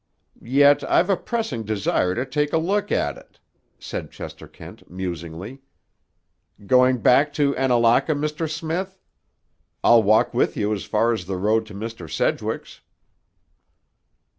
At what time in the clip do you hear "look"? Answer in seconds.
2.57-2.91